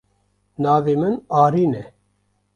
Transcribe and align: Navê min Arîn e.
Navê 0.63 0.95
min 1.01 1.15
Arîn 1.43 1.73
e. 1.81 1.83